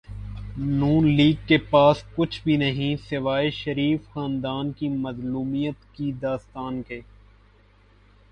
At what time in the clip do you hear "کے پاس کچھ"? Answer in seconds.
1.47-2.41